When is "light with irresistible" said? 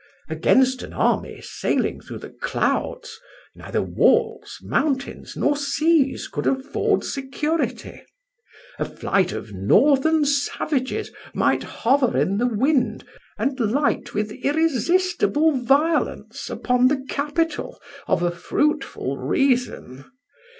13.59-15.51